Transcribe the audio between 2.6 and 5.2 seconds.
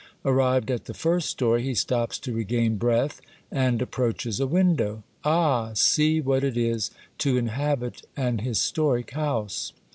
breath, and approaches a window.